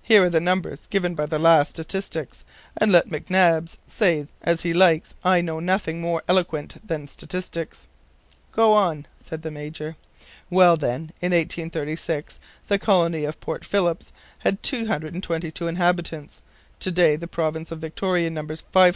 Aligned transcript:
"Here 0.00 0.22
are 0.22 0.30
the 0.30 0.38
numbers 0.38 0.86
given 0.86 1.16
by 1.16 1.26
the 1.26 1.36
last 1.36 1.70
statistics; 1.70 2.44
and 2.76 2.92
let 2.92 3.08
McNabbs 3.08 3.76
say 3.88 4.28
as 4.40 4.62
he 4.62 4.72
likes, 4.72 5.16
I 5.24 5.40
know 5.40 5.58
nothing 5.58 6.00
more 6.00 6.22
eloquent 6.28 6.76
than 6.86 7.08
statistics." 7.08 7.88
"Go 8.52 8.72
on," 8.72 9.06
said 9.18 9.42
the 9.42 9.50
Major. 9.50 9.96
"Well, 10.48 10.76
then, 10.76 11.10
in 11.20 11.32
1836, 11.32 12.38
the 12.68 12.78
colony 12.78 13.24
of 13.24 13.40
Port 13.40 13.64
Phillip 13.64 14.04
had 14.38 14.62
224 14.62 15.68
inhabitants. 15.68 16.40
To 16.78 16.92
day 16.92 17.16
the 17.16 17.26
province 17.26 17.72
of 17.72 17.80
Victoria 17.80 18.30
numbers 18.30 18.60
550,000. 18.60 18.92